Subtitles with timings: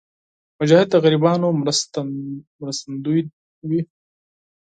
[0.59, 1.47] مجاهد د غریبانو
[2.61, 3.21] مرستندوی
[3.69, 3.81] وي.